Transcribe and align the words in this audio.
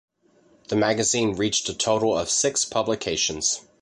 The 0.69 0.75
magazine 0.75 1.35
reached 1.35 1.69
a 1.69 1.75
total 1.77 2.17
of 2.17 2.31
six 2.31 2.65
publications. 2.65 3.61